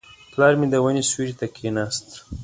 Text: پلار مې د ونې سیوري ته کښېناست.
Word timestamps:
پلار 0.31 0.53
مې 0.59 0.67
د 0.69 0.75
ونې 0.83 1.03
سیوري 1.09 1.33
ته 1.39 1.45
کښېناست. 1.53 2.07